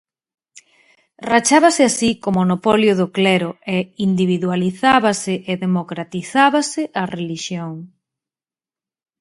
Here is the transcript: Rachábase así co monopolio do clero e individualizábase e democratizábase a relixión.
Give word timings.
Rachábase 1.31 1.81
así 1.89 2.09
co 2.21 2.29
monopolio 2.39 2.93
do 2.99 3.07
clero 3.17 3.49
e 3.75 3.77
individualizábase 4.07 5.33
e 5.51 5.53
democratizábase 5.65 6.81
a 7.01 7.03
relixión. 7.15 7.71